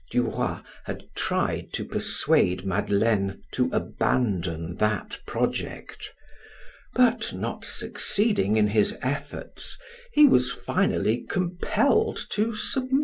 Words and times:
Duroy 0.09 0.61
had 0.85 1.03
tried 1.13 1.73
to 1.73 1.85
persuade 1.85 2.65
Madeleine 2.65 3.43
to 3.51 3.69
abandon 3.71 4.77
that 4.77 5.19
project, 5.27 6.11
but 6.95 7.31
not 7.35 7.63
succeeding 7.63 8.57
in 8.57 8.69
his 8.69 8.97
efforts 9.03 9.77
he 10.11 10.25
was 10.25 10.49
finally 10.49 11.23
compelled 11.29 12.19
to 12.31 12.55
submit. 12.55 12.93